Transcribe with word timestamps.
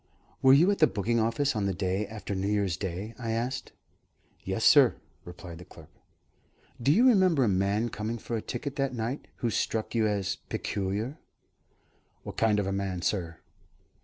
"Were 0.41 0.53
you 0.53 0.71
at 0.71 0.79
the 0.79 0.87
booking 0.87 1.19
office 1.19 1.55
on 1.55 1.67
the 1.67 1.75
day 1.75 2.07
after 2.07 2.33
New 2.33 2.47
Year's 2.47 2.75
Day?" 2.75 3.13
I 3.19 3.33
asked. 3.33 3.71
"Yes, 4.43 4.65
sir," 4.65 4.95
replied 5.25 5.59
the 5.59 5.63
clerk. 5.65 5.91
"Do 6.81 6.91
you 6.91 7.07
remember 7.07 7.43
a 7.43 7.47
man 7.47 7.89
coming 7.89 8.17
for 8.17 8.35
a 8.35 8.41
ticket 8.41 8.77
that 8.77 8.95
night 8.95 9.27
who 9.45 9.51
struck 9.51 9.93
you 9.93 10.07
as 10.07 10.37
peculiar?" 10.49 11.19
"What 12.23 12.35
kind 12.35 12.57
of 12.59 12.65
a 12.65 12.71
man, 12.71 13.03
sir?" 13.03 13.41